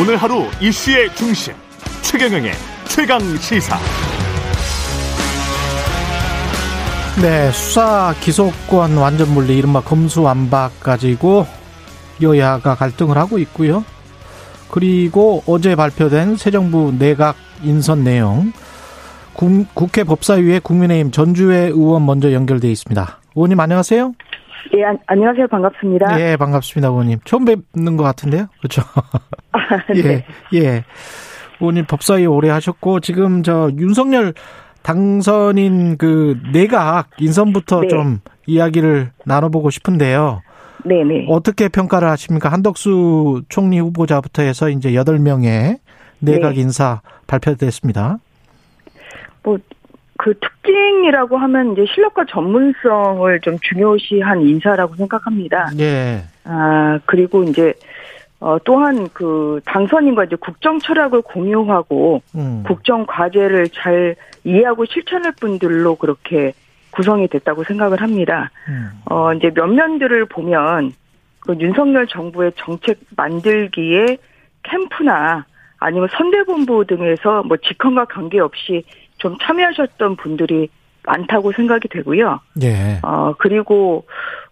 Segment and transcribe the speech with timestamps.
[0.00, 1.52] 오늘 하루 이슈의 중심
[2.02, 2.52] 최경영의
[2.86, 3.76] 최강 시사.
[7.20, 11.48] 네, 수사 기소권 완전 물리 이른바 검수완박 가지고
[12.22, 13.84] 여야가 갈등을 하고 있고요.
[14.70, 17.34] 그리고 어제 발표된 새 정부 내각
[17.64, 18.52] 인선 내용
[19.74, 23.18] 국회 법사위에 국민의힘 전주회 의원 먼저 연결돼 있습니다.
[23.34, 24.12] 의원님 안녕하세요.
[24.76, 25.46] 예, 안, 안녕하세요.
[25.48, 26.20] 반갑습니다.
[26.20, 27.18] 예, 반갑습니다, 의원님.
[27.24, 28.82] 처음 뵙는 것 같은데요, 그렇죠?
[29.52, 29.58] 아,
[29.92, 30.24] 네.
[30.52, 30.84] 예, 예.
[31.60, 34.32] 의원님 법사위 오래 하셨고 지금 저 윤석열
[34.82, 37.88] 당선인 그 내각 인선부터 네.
[37.88, 40.42] 좀 이야기를 나눠보고 싶은데요.
[40.84, 41.26] 네 네.
[41.28, 42.48] 어떻게 평가를 하십니까?
[42.50, 45.78] 한덕수 총리 후보자부터 해서 이제 8명의
[46.20, 46.60] 내각 네.
[46.60, 48.18] 인사 발표됐습니다.
[49.42, 49.58] 뭐,
[50.28, 55.70] 그 특징이라고 하면 이제 실력과 전문성을 좀 중요시한 인사라고 생각합니다.
[55.78, 56.22] 예.
[56.44, 57.72] 아, 그리고 이제,
[58.38, 62.62] 어, 또한 그 당선인과 이제 국정 철학을 공유하고 음.
[62.66, 66.52] 국정 과제를 잘 이해하고 실천할 분들로 그렇게
[66.90, 68.50] 구성이 됐다고 생각을 합니다.
[68.68, 68.90] 음.
[69.06, 70.92] 어, 이제 면면들을 보면
[71.40, 74.18] 그 윤석열 정부의 정책 만들기에
[74.62, 75.46] 캠프나
[75.78, 78.84] 아니면 선대본부 등에서 뭐 직헌과 관계없이
[79.18, 80.68] 좀 참여하셨던 분들이
[81.04, 82.40] 많다고 생각이 되고요.
[82.62, 83.00] 예.
[83.02, 84.06] 어, 그리고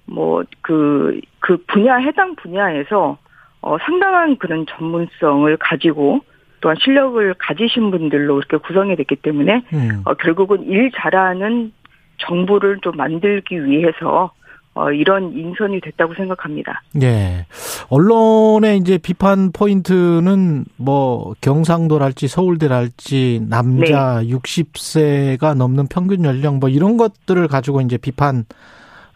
[0.05, 3.19] 뭐 그, 그 분야, 해당 분야에서
[3.61, 6.20] 어, 상당한 그런 전문성을 가지고
[6.61, 10.03] 또한 실력을 가지신 분들로 이렇게 구성이 됐기 때문에 음.
[10.05, 11.72] 어, 결국은 일 잘하는
[12.19, 14.33] 정부를 좀 만들기 위해서
[14.77, 16.82] 어, 이런 인선이 됐다고 생각합니다.
[17.02, 17.46] 예.
[17.88, 24.28] 언론의 이제 비판 포인트는 뭐 경상도랄지 서울대랄지 남자 네.
[24.28, 28.44] 60세가 넘는 평균 연령 뭐 이런 것들을 가지고 이제 비판을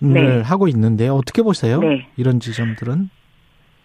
[0.00, 0.41] 네.
[0.41, 1.81] 하고 있는데 어떻게 보세요?
[1.81, 2.08] 네.
[2.16, 3.11] 이런 지점들은?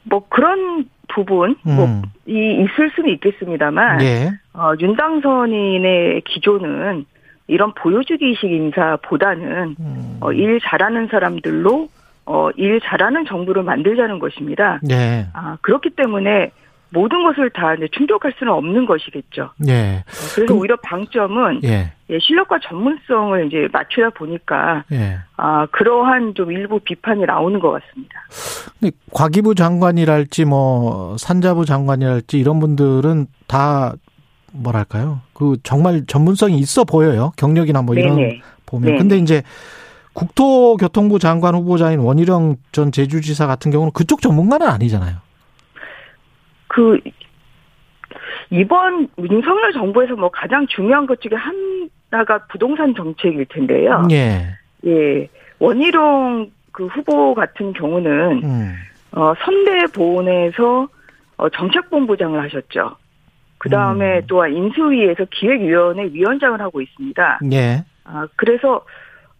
[0.03, 2.03] 뭐 그런 부분 뭐 음.
[2.26, 4.31] 이 있을 수는 있겠습니다만 예.
[4.53, 7.06] 어, 윤당선인의 기조는
[7.47, 10.17] 이런 보여주기식 인사보다는 음.
[10.22, 11.89] 어, 일 잘하는 사람들로
[12.25, 14.79] 어, 일 잘하는 정부를 만들자는 것입니다.
[14.89, 15.28] 예.
[15.33, 16.50] 아, 그렇기 때문에
[16.89, 19.51] 모든 것을 다 이제 충족할 수는 없는 것이겠죠.
[19.67, 19.97] 예.
[20.00, 21.91] 어, 그래서 그럼- 오히려 방점은 예.
[22.09, 25.17] 예, 실력과 전문성을 이제 맞추다 보니까 예.
[25.38, 28.22] 아, 그러한 좀 일부 비판이 나오는 것 같습니다.
[28.79, 33.94] 근데 과기부 장관이랄지 뭐 산자부 장관이랄지 이런 분들은 다
[34.56, 35.22] 뭐랄까요?
[35.34, 37.32] 그 정말 전문성이 있어 보여요.
[37.38, 38.42] 경력이나 뭐 이런 네네.
[38.66, 38.92] 보면.
[38.92, 38.98] 네.
[38.98, 39.44] 근데 이제
[40.14, 45.18] 국토교통부 장관 후보자인 원희룡 전 제주지사 같은 경우는 그쪽 전문가는 아니잖아요.
[46.68, 47.00] 그
[48.50, 51.32] 이번 윤석열 정부에서 뭐 가장 중요한 것 중에
[52.12, 54.08] 하나가 부동산 정책일 텐데요.
[54.12, 54.56] 예.
[54.86, 55.30] 예.
[55.60, 58.76] 원희룡 그 후보 같은 경우는 음.
[59.12, 60.88] 어 선대 보훈에서
[61.38, 62.98] 어 정책본부장을 하셨죠.
[63.66, 64.22] 그 다음에 음.
[64.28, 67.40] 또한 인수위에서 기획위원회 위원장을 하고 있습니다.
[67.52, 67.84] 예.
[68.03, 68.86] 아 그래서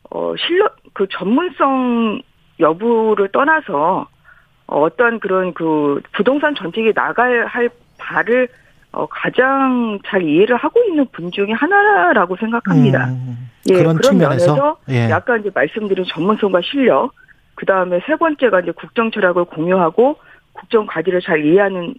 [0.10, 2.24] 어 실력 그 전문성
[2.60, 4.08] 여부를 떠나서
[4.66, 7.70] 어, 어떤 그런 그 부동산 정책이 나갈 할
[8.00, 8.48] 바를
[8.94, 13.10] 어, 가장 잘 이해를 하고 있는 분 중에 하나라고 생각합니다.
[13.10, 13.52] 음.
[13.70, 15.08] 예, 그런 그런 측면에서 면에서 예.
[15.12, 17.12] 약간 이제 말씀드린 전문성과 실력,
[17.54, 20.18] 그 다음에 세 번째가 이제 국정 철학을 공유하고
[20.54, 21.94] 국정 과제를 잘 이해하는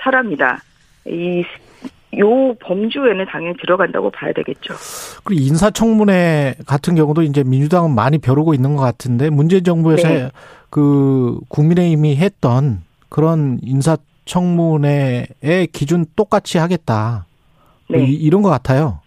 [0.00, 0.58] 사람이다.
[1.06, 1.44] 이,
[2.18, 4.74] 요 범주에는 당연히 들어간다고 봐야 되겠죠.
[5.24, 10.30] 그리고 인사청문회 같은 경우도 이제 민주당은 많이 벼르고 있는 것 같은데 문재인 정부에서 네.
[10.70, 15.26] 그 국민의힘이 했던 그런 인사청문회의
[15.72, 17.26] 기준 똑같이 하겠다.
[17.88, 18.04] 뭐 네.
[18.06, 19.00] 이- 이런 것 같아요.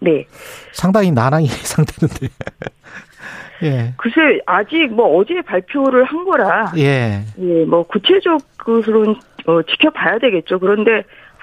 [0.00, 0.24] 네.
[0.72, 2.28] 상당히 난항이 상태는데.
[3.62, 3.92] 예.
[3.98, 7.20] 글쎄, 아직 뭐 어제 발표를 한 거라, 예.
[7.38, 9.14] 예, 뭐 구체적으로는
[9.46, 10.58] 어, 지켜봐야 되겠죠.
[10.58, 11.02] 그런데 한-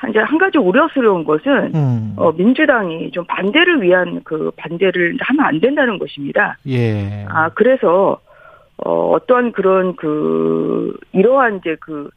[0.09, 2.13] 이제 한 가지 우려스러운 것은 음.
[2.17, 6.57] 어, 민주당이 좀 반대를 위한 그 반대를 하면 안 된다는 것입니다.
[6.67, 7.25] 예.
[7.29, 8.19] 아 그래서
[8.77, 12.09] 어, 어떤 그런 그 이러한 이제 그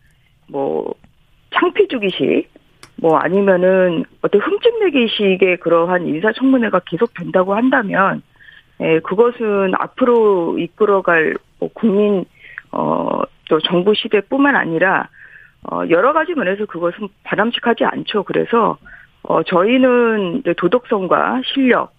[0.50, 0.94] 뭐
[1.54, 2.48] 창피 주기식
[2.96, 8.22] 뭐 아니면은 어떤 흠집 내기식의 그러한 인사청문회가 계속 된다고 한다면
[8.80, 12.24] 예, 그것은 앞으로 이끌어갈 뭐 국민
[12.72, 15.08] 어, 또 정부 시대뿐만 아니라
[15.70, 18.24] 어, 여러 가지 면에서 그것은 바람직하지 않죠.
[18.24, 18.78] 그래서
[19.22, 21.94] 어, 저희는 도덕성과 실력,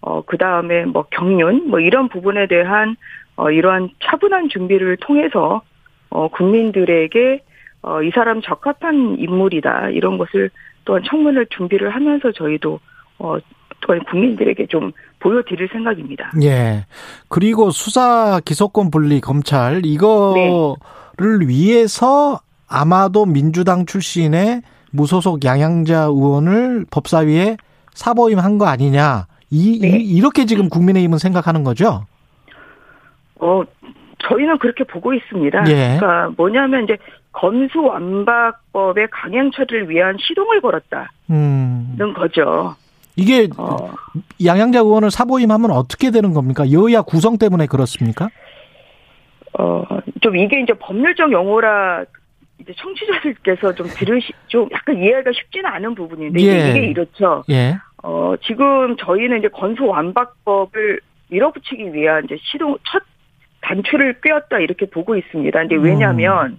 [0.00, 2.96] 어, 그 다음에 뭐 경륜, 뭐 이런 부분에 대한
[3.36, 5.62] 어, 이러한 차분한 준비를 통해서
[6.10, 7.42] 어, 국민들에게
[7.82, 10.50] 어, 이 사람 적합한 인물이다 이런 것을
[10.84, 12.80] 또한 청문을 준비를 하면서 저희도
[13.18, 13.36] 어,
[13.80, 16.32] 또한 국민들에게 좀 보여드릴 생각입니다.
[16.42, 16.86] 예.
[17.28, 21.46] 그리고 수사 기소권 분리 검찰 이거를 네.
[21.46, 27.56] 위해서 아마도 민주당 출신의 무소속 양양자 의원을 법사위에
[27.92, 29.26] 사보임한 거 아니냐.
[29.50, 29.88] 이, 네.
[29.88, 32.06] 이 이렇게 지금 국민의힘은 생각하는 거죠.
[33.38, 33.62] 어,
[34.18, 35.64] 저희는 그렇게 보고 있습니다.
[35.68, 35.98] 예.
[35.98, 36.96] 그러니까 뭐냐면 이제
[37.32, 42.14] 검수완박법의 강행 처리를 위한 시동을 걸었다는 음.
[42.16, 42.74] 거죠.
[43.14, 43.76] 이게 어,
[44.44, 46.70] 양양자 의원을 사보임하면 어떻게 되는 겁니까?
[46.70, 48.28] 여야 구성 때문에 그렇습니까?
[49.58, 49.84] 어,
[50.20, 52.04] 좀 이게 이제 법률적 용어라
[52.66, 56.70] 이제 청취자들께서 좀 들으시, 좀 약간 이해하기가 쉽지는 않은 부분인데 이게- 예.
[56.70, 57.44] 이게 이렇죠.
[57.48, 57.76] 예.
[58.02, 63.02] 어, 지금 저희는 이제 건소 완박법을 밀어붙이기 위한 이제 시동, 첫
[63.62, 65.58] 단추를 꿰었다 이렇게 보고 있습니다.
[65.58, 66.58] 근데 왜냐면,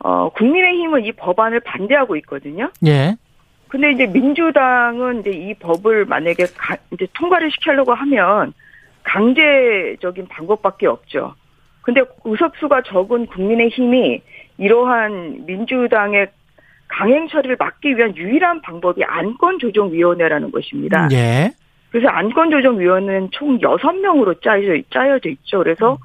[0.00, 2.70] 어, 국민의힘은 이 법안을 반대하고 있거든요.
[2.86, 3.14] 예.
[3.68, 8.54] 근데 이제 민주당은 이제 이 법을 만약에 가, 이제 통과를 시키려고 하면
[9.02, 11.34] 강제적인 방법밖에 없죠.
[11.82, 14.20] 근데 의석수가 적은 국민의힘이
[14.58, 16.28] 이러한 민주당의
[16.88, 21.08] 강행 처리를 막기 위한 유일한 방법이 안건조정위원회라는 것입니다.
[21.12, 21.50] 예.
[21.90, 25.58] 그래서 안건조정위원회는 총 6명으로 짜여져, 짜여져 있죠.
[25.58, 25.98] 그래서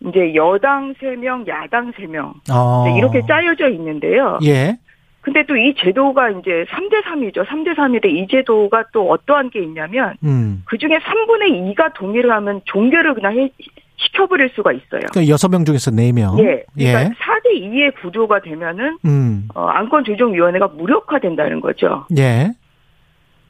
[0.00, 2.32] 이제 여당 3명, 야당 3명.
[2.52, 2.84] 어.
[2.86, 4.38] 네, 이렇게 짜여져 있는데요.
[4.44, 4.76] 예.
[5.22, 7.44] 근데 또 이 제도가 이제 3대 3이죠.
[7.46, 10.62] 3대 3인데 이 제도가 또 어떠한 게 있냐면 음.
[10.66, 13.50] 그 중에 3분의 2가 동의를 하면 종결을 그냥 해,
[13.96, 15.00] 시켜버릴 수가 있어요.
[15.10, 16.38] 그러니까 여섯 명 중에서 네 명.
[16.38, 16.64] 예.
[16.74, 17.08] 그러니까 예.
[17.08, 19.48] 4대 2의 구조가 되면은 음.
[19.54, 22.06] 어, 안건조정위원회가 무력화된다는 거죠.
[22.16, 22.52] 예.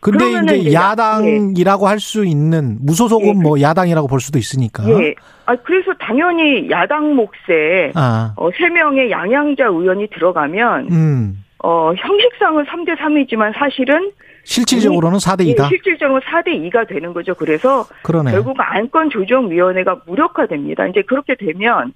[0.00, 3.32] 근데 이제 이제 야당이라고 할수 있는 무소속은 예.
[3.32, 4.88] 뭐 야당이라고 볼 수도 있으니까.
[4.88, 5.14] 예.
[5.46, 8.32] 아 그래서 당연히 야당 몫에 아.
[8.36, 11.44] 어, 3명의 양양자 의원이 들어가면 음.
[11.62, 14.12] 어, 형식상은 3대 3이지만 사실은
[14.44, 15.68] 실질적으로는 4대 예, 2다.
[15.68, 17.34] 실질적으로 4대 2가 되는 거죠.
[17.34, 18.30] 그래서 그러네.
[18.30, 20.86] 결국 안건 조정 위원회가 무력화됩니다.
[20.86, 21.92] 이제 그렇게 되면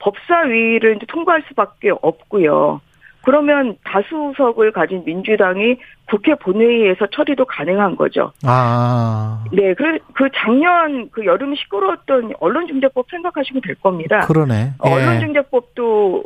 [0.00, 2.80] 법사위를 통과할 수밖에 없고요.
[3.22, 8.32] 그러면 다수석을 가진 민주당이 국회 본회의에서 처리도 가능한 거죠.
[8.44, 9.42] 아.
[9.50, 14.20] 네, 그, 그 작년 그 여름 시끄러웠던 언론중재법 생각하시면 될 겁니다.
[14.20, 14.72] 그러네.
[14.78, 14.92] 어, 예.
[14.92, 16.24] 언론중재법도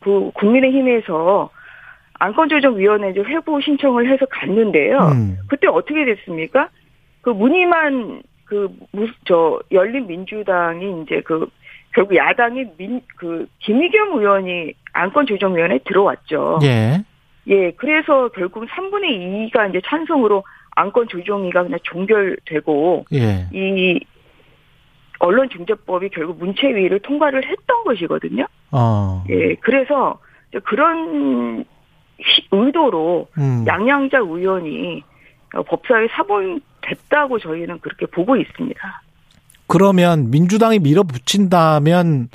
[0.00, 1.50] 그 국민의힘에서
[2.20, 4.98] 안건조정위원회 이제 회부 신청을 해서 갔는데요.
[5.12, 5.38] 음.
[5.48, 6.68] 그때 어떻게 됐습니까?
[7.22, 11.48] 그 문희만 그저 열린 민주당이 이제 그
[11.94, 16.58] 결국 야당이 민 그 김의겸 의원이 안건조정위원회에 들어왔죠.
[16.62, 17.02] 예.
[17.48, 20.44] 예, 그래서 결국 3분의 2가 이제 찬성으로
[20.76, 23.48] 안건 조정위가 그냥 종결되고 예.
[23.52, 24.00] 이
[25.18, 28.46] 언론중재법이 결국 문체위를 통과를 했던 것이거든요.
[28.72, 29.24] 어.
[29.30, 30.18] 예, 그래서
[30.64, 31.64] 그런
[32.80, 33.64] 시- 의도로 음.
[33.66, 35.02] 양양자 의원이
[35.54, 39.02] 어, 법사위 사본됐다고 저희는 그렇게 보고 있습니다.
[39.66, 42.28] 그러면 민주당이 밀어붙인다면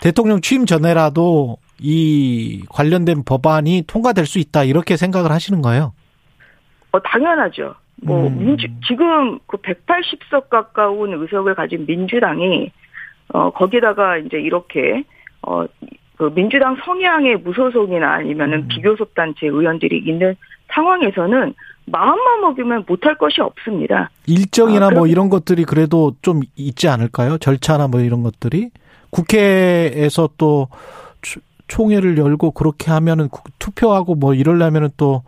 [0.00, 5.92] 대통령 취임 전에라도 이 관련된 법안이 통과될 수 있다 이렇게 생각을 하시는 거예요.
[6.92, 7.74] 어, 당연하죠.
[8.02, 8.38] 뭐, 음.
[8.38, 12.70] 민주, 지금 그 180석 가까운 의석을 가진 민주당이,
[13.34, 15.02] 어, 거기다가 이제 이렇게,
[15.42, 15.64] 어,
[16.18, 18.68] 그 민주당 성향의 무소속이나 아니면은 음.
[18.68, 20.34] 비교섭 단체 의원들이 있는
[20.72, 21.54] 상황에서는
[21.86, 24.10] 마음만 먹으면 못할 것이 없습니다.
[24.26, 27.38] 일정이나 아, 뭐 이런 것들이 그래도 좀 있지 않을까요?
[27.38, 28.70] 절차나 뭐 이런 것들이
[29.10, 30.68] 국회에서 또
[31.22, 35.22] 추- 총회를 열고 그렇게 하면은 국- 투표하고 뭐 이러려면은 또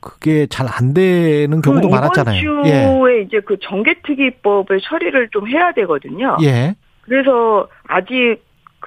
[0.00, 2.40] 그게 잘 안 되는 경우도 그 많았잖아요.
[2.40, 2.70] 이번 예.
[2.86, 6.36] 주에 이제 그 정개특위법을 처리를 좀 해야 되거든요.
[6.42, 6.76] 예.
[7.02, 8.36] 그래서 아직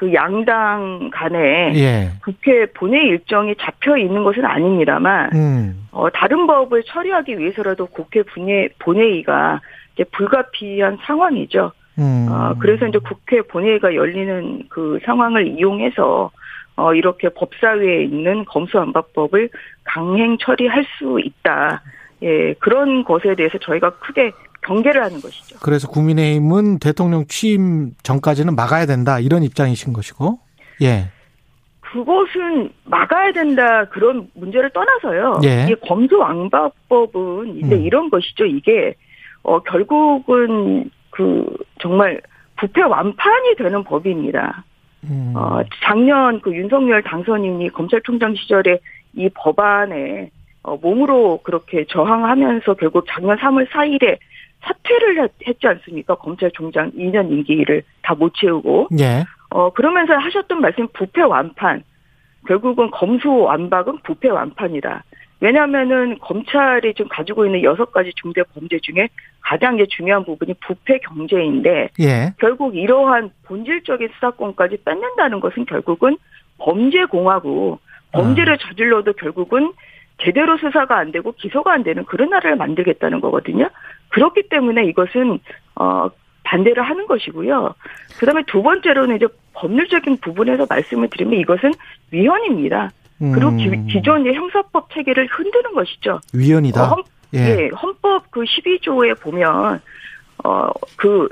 [0.02, 2.10] 그 양당 간에 예.
[2.24, 5.88] 국회 본회의 일정이 잡혀 있는 것은 아닙니다만 음.
[5.92, 9.62] 어, 다른 법을 처리하기 위해서라도 국회 본회, 본회의가
[9.94, 11.72] 이제 불가피한 상황이죠.
[12.00, 12.28] 음.
[12.32, 16.32] 어, 그래서 이제 국회 본회의가 열리는 그 상황을 이용해서
[16.78, 19.50] 어, 이렇게 법사위에 있는 검수안박법을
[19.84, 21.84] 강행 처리할 수 있다.
[22.24, 24.32] 예, 그런 것에 대해서 저희가 크게
[24.62, 25.58] 경계를 하는 것이죠.
[25.62, 30.40] 그래서 국민의힘은 대통령 취임 전까지는 막아야 된다 이런 입장이신 것이고.
[30.82, 31.10] 예.
[31.82, 35.42] 그것은 막아야 된다 그런 문제를 떠나서요.
[35.44, 35.66] 예.
[35.66, 37.82] 이게 검수왕박법은 이제 음.
[37.82, 38.46] 이런 것이죠.
[38.46, 38.96] 이게
[39.44, 41.46] 어 결국은 그
[41.82, 42.22] 정말
[42.58, 44.64] 부패 완판이 되는 법입니다.
[45.04, 45.34] 음.
[45.36, 48.80] 어 작년 그 윤석열 당선인이 검찰총장 시절에
[49.14, 50.30] 이 법안에
[50.64, 54.18] 어 몸으로 그렇게 저항하면서 결국 작년 3월 4일에
[54.64, 56.16] 사퇴를 했- 했지 않습니까?
[56.16, 59.24] 검찰총장 2년 임기를 다 못 채우고 예.
[59.50, 61.84] 어, 그러면서 하셨던 말씀 부패 완판.
[62.48, 65.04] 결국은 검수 완박은 부패 완판이다.
[65.40, 69.10] 왜냐하면은 검찰이 지금 가지고 있는 여섯 가지 중대 범죄 중에
[69.42, 72.34] 가장 이제 중요한 부분이 부패 경제인데 예.
[72.40, 76.18] 결국 이러한 본질적인 수사권까지 뺏는다는 것은 결국은
[76.60, 77.80] 범죄 공화국,
[78.12, 79.72] 범죄를 저질러도 결국은
[80.24, 83.70] 제대로 수사가 안 되고 기소가 안 되는 그런 나라를 만들겠다는 거거든요.
[84.10, 85.40] 그렇기 때문에 이것은
[85.76, 86.10] 어
[86.44, 87.74] 반대를 하는 것이고요.
[88.20, 91.72] 그다음에 두 번째로는 이제 법률적인 부분에서 말씀을 드리면 이것은
[92.12, 92.92] 위헌입니다.
[93.20, 93.88] 그리고 음.
[93.88, 96.20] 기, 존의 형사법 체계를 흔드는 것이죠.
[96.34, 96.84] 위헌이다.
[96.84, 97.04] 어, 헌,
[97.36, 97.40] 예.
[97.40, 99.80] 예, 헌법 그 12조에 보면
[100.44, 101.30] 어그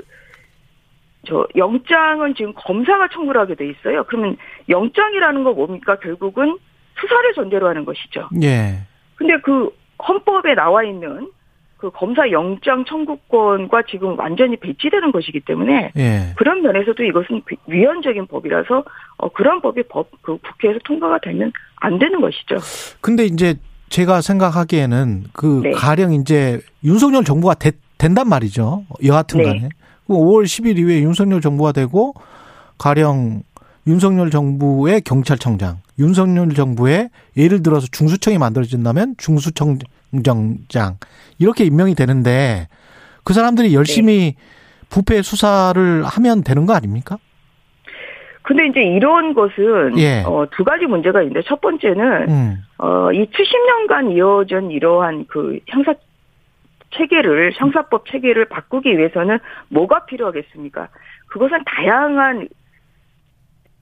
[1.26, 4.04] 저 영장은 지금 검사가 청구를 하게 돼 있어요.
[4.04, 4.36] 그러면
[4.68, 5.98] 영장이라는 거 뭡니까?
[5.98, 6.56] 결국은
[7.00, 8.28] 수사를 전제로 하는 것이죠.
[8.42, 8.78] 예.
[9.16, 9.70] 근데 그
[10.06, 11.30] 헌법에 나와 있는
[11.76, 16.32] 그 검사 영장 청구권과 지금 완전히 배치되는 것이기 때문에 예.
[16.36, 18.84] 그런 면에서도 이것은 위헌적인 법이라서
[19.18, 22.56] 어 그런 법이 법 그 국회에서 통과가 되면 안 되는 것이죠.
[23.00, 23.54] 근데 이제
[23.88, 25.70] 제가 생각하기에는 그 네.
[25.72, 28.84] 가령 이제 윤석열 정부가 되- 된단 말이죠.
[29.04, 29.44] 여하튼 네.
[29.44, 29.68] 간에.
[30.06, 32.14] 그 5월 10일 이후에 윤석열 정부가 되고
[32.78, 33.42] 가령
[33.86, 40.98] 윤석열 정부의 경찰청장, 윤석열 정부의 예를 들어서 중수청이 만들어진다면 중수청장장
[41.38, 42.68] 이렇게 임명이 되는데
[43.24, 44.34] 그 사람들이 열심히
[44.90, 47.18] 부패 수사를 하면 되는 거 아닙니까?
[48.42, 50.24] 근데 이제 이런 것은 예.
[50.26, 52.56] 어, 두 가지 문제가 있는데 첫 번째는 음.
[52.78, 55.94] 어, 이 70년간 이어진 이러한 그 형사
[56.96, 60.88] 체계를 형사법 체계를 바꾸기 위해서는 뭐가 필요하겠습니까?
[61.28, 62.48] 그것은 다양한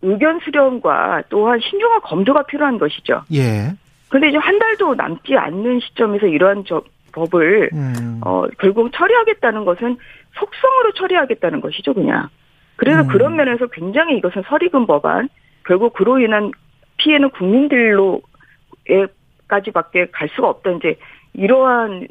[0.03, 3.23] 의견 수렴과 또한 신중한 검토가 필요한 것이죠.
[3.33, 3.73] 예.
[4.09, 8.21] 근데 이제 한 달도 남지 않는 시점에서 이러한 저 법을 음.
[8.25, 9.97] 어 결국 처리하겠다는 것은
[10.35, 12.29] 속성으로 처리하겠다는 것이죠, 그냥.
[12.77, 13.09] 그래서 음.
[13.09, 15.29] 그런 면에서 굉장히 이것은 설익은 법안,
[15.67, 16.53] 결국 그로 인한
[16.99, 20.71] 피해는 국민들로에까지밖에 갈 수가 없다.
[20.73, 20.97] 이제
[21.35, 22.07] 이러한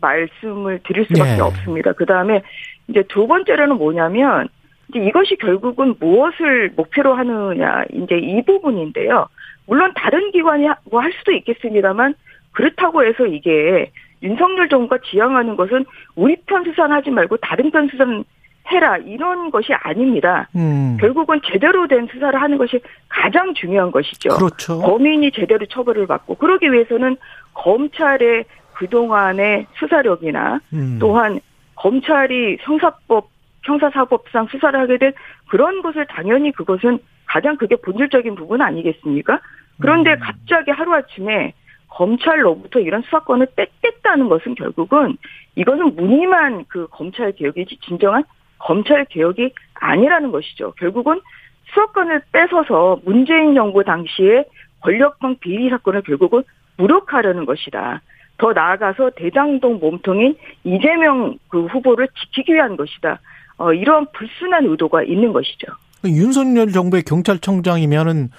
[0.00, 1.40] 말씀을 드릴 수밖에 네.
[1.40, 1.92] 없습니다.
[1.92, 2.42] 그 다음에
[2.88, 4.48] 이제 두 번째로는 뭐냐면
[4.92, 9.26] 이제 이것이 결국은 무엇을 목표로 하느냐 이제 이 부분인데요.
[9.66, 12.14] 물론 다른 기관이 뭐 할 수도 있겠습니다만
[12.52, 13.90] 그렇다고 해서 이게
[14.22, 15.84] 윤석열 정부가 지향하는 것은
[16.14, 18.24] 우리 편 수사하지 말고 다른 편 수사는
[18.70, 20.48] 해라 이런 것이 아닙니다.
[20.54, 20.96] 음.
[21.00, 24.28] 결국은 제대로 된 수사를 하는 것이 가장 중요한 것이죠.
[24.28, 24.80] 그렇죠.
[24.80, 27.16] 범인이 제대로 처벌을 받고 그러기 위해서는
[27.54, 28.44] 검찰의
[28.74, 30.98] 그동안의 수사력이나 음.
[31.00, 31.40] 또한
[31.74, 33.30] 검찰이 형사법
[33.62, 35.12] 형사사법상 수사를 하게 된
[35.48, 39.40] 그런 것을 당연히 그것은 가장 그게 본질적인 부분 아니겠습니까?
[39.80, 40.18] 그런데 음.
[40.20, 41.54] 갑자기 하루아침에
[41.88, 45.16] 검찰로부터 이런 수사권을 뺏겠다는 것은 결국은
[45.56, 48.24] 이것은 무늬만 그 검찰 개혁이지 진정한
[48.58, 50.72] 검찰 개혁이 아니라는 것이죠.
[50.78, 51.20] 결국은
[51.68, 54.44] 수사권을 뺏어서 문재인 정부 당시에
[54.80, 56.42] 권력방 비리 사건을 결국은
[56.76, 58.00] 무력화하려는 것이다.
[58.38, 63.20] 더 나아가서 대장동 몸통인 이재명 그 후보를 지키기 위한 것이다.
[63.62, 65.68] 어, 이런 불순한 의도가 있는 것이죠.
[66.04, 68.30] 윤석열 정부의 경찰청장이면은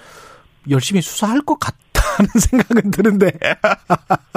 [0.68, 3.32] 열심히 수사할 것 같다는 생각은 드는데.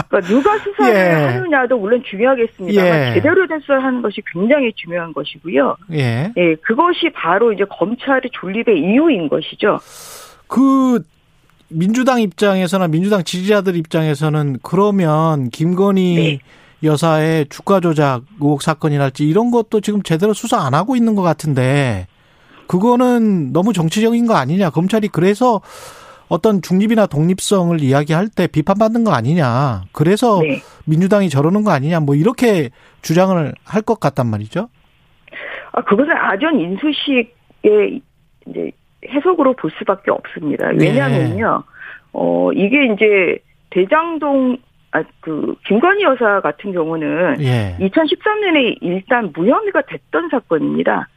[0.07, 1.25] 그러니까 누가 수사를 예.
[1.25, 3.13] 하느냐도 물론 중요하겠습니다만 예.
[3.15, 5.75] 제대로 된 수사를 하는 것이 굉장히 중요한 것이고요.
[5.91, 6.31] 예.
[6.37, 9.79] 예, 그것이 바로 이제 검찰의 존립의 이유인 것이죠.
[10.47, 11.03] 그
[11.67, 16.39] 민주당 입장에서나 민주당 지지자들 입장에서는 그러면 김건희 네.
[16.83, 22.07] 여사의 주가 조작 의혹 사건이랄지 이런 것도 지금 제대로 수사 안 하고 있는 것 같은데
[22.67, 24.69] 그거는 너무 정치적인 거 아니냐.
[24.69, 25.61] 검찰이 그래서
[26.29, 29.83] 어떤 중립이나 독립성을 이야기할 때 비판받는 거 아니냐.
[29.93, 30.61] 그래서 네.
[30.85, 32.01] 민주당이 저러는 거 아니냐.
[32.01, 32.69] 뭐 이렇게
[33.01, 34.67] 주장을 할 것 같단 말이죠.
[35.71, 38.01] 아, 그것은 아전 인수식의
[38.47, 38.71] 이제
[39.07, 40.69] 해석으로 볼 수밖에 없습니다.
[40.73, 40.87] 네.
[40.87, 41.63] 왜냐하면요,
[42.11, 43.37] 어, 이게 이제
[43.69, 44.57] 대장동,
[44.91, 47.75] 아, 그, 김건희 여사 같은 경우는 예.
[47.79, 51.07] 2013년에 일단 무혐의가 됐던 사건입니다.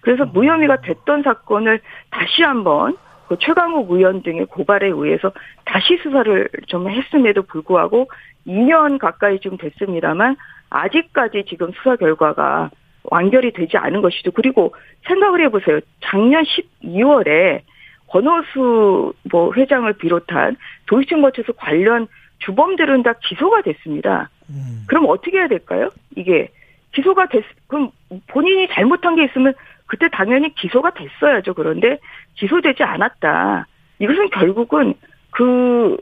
[0.00, 0.30] 그래서 음.
[0.32, 1.80] 무혐의가 됐던 사건을
[2.10, 2.96] 다시 한번
[3.28, 5.32] 그 최강욱 의원 등의 고발에 의해서
[5.66, 8.10] 다시 수사를 좀 했음에도 불구하고
[8.46, 10.36] 2년 가까이 좀 됐습니다만
[10.70, 12.70] 아직까지 지금 수사 결과가
[13.04, 14.30] 완결이 되지 않은 것이죠.
[14.32, 14.74] 그리고
[15.06, 15.80] 생각을 해보세요.
[16.00, 16.42] 작년
[16.82, 17.60] 12월에
[18.08, 20.56] 권호수 뭐 회장을 비롯한
[20.86, 22.08] 도시증거처에서 관련
[22.40, 24.30] 주범들은 다 기소가 됐습니다.
[24.50, 24.84] 음.
[24.86, 25.90] 그럼 어떻게 해야 될까요?
[26.16, 26.48] 이게
[26.92, 27.90] 기소가 됐 그럼
[28.28, 29.52] 본인이 잘못한 게 있으면
[29.86, 31.54] 그때 당연히 기소가 됐어야죠.
[31.54, 31.98] 그런데
[32.34, 33.66] 기소되지 않았다.
[33.98, 34.94] 이것은 결국은
[35.30, 35.96] 그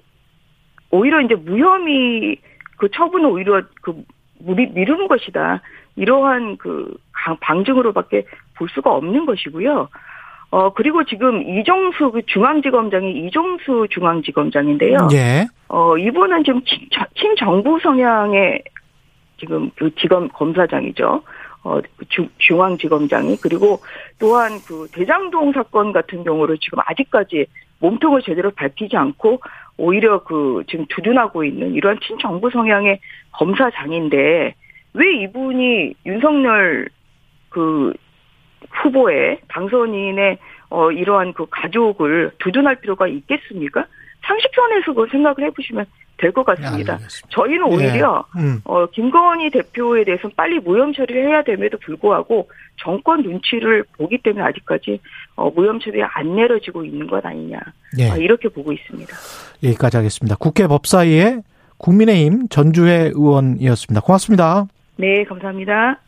[0.90, 2.38] 오히려 이제 무혐의
[2.78, 4.02] 그 처분을 오히려 그
[4.40, 5.62] 미- 미루는 것이다.
[5.96, 8.24] 이러한 그 강- 방증으로밖에
[8.56, 9.88] 볼 수가 없는 것이고요.
[10.50, 15.08] 어 그리고 지금 이종수 그 중앙지검장이 이종수 중앙지검장인데요.
[15.12, 15.46] 예.
[15.68, 18.62] 어, 이분은 지금 친, 친정부 성향의
[19.38, 21.23] 지금 그 지검 검사장이죠.
[21.64, 23.38] 어, 주, 중앙지검장이.
[23.42, 23.80] 그리고
[24.18, 27.46] 또한 그 대장동 사건 같은 경우를 지금 아직까지
[27.80, 29.40] 몸통을 제대로 밝히지 않고
[29.76, 33.00] 오히려 그 지금 두둔하고 있는 이러한 친정부 성향의
[33.32, 34.54] 검사장인데
[34.94, 36.88] 왜 이분이 윤석열
[37.50, 37.92] 그
[38.70, 40.38] 후보의 당선인의
[40.70, 43.87] 어 이러한 그 가족을 두둔할 필요가 있겠습니까?
[44.26, 45.85] 상식선에서 그 생각을 해보시면
[46.18, 46.95] 될 것 같습니다.
[46.95, 47.28] 알겠습니다.
[47.28, 48.40] 저희는 오히려 예.
[48.40, 48.61] 음.
[48.64, 52.49] 어, 김건희 대표에 대해서는 빨리 무혐의 처리를 해야 됨에도 불구하고
[52.83, 54.99] 정권 눈치를 보기 때문에 아직까지
[55.35, 57.59] 어, 무혐의 처리 안 내려지고 있는 것 아니냐
[57.99, 58.11] 예.
[58.11, 59.14] 아, 이렇게 보고 있습니다.
[59.62, 60.37] 여기까지 하겠습니다.
[60.37, 61.42] 국회 법사위의
[61.76, 64.00] 국민의힘 전주회 의원이었습니다.
[64.00, 64.66] 고맙습니다.
[64.97, 66.00] 네, 감사합니다.